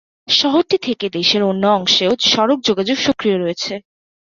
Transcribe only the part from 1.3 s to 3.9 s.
অন্য অংশেও সড়ক যোগাযোগ সক্রিয় রয়েছে।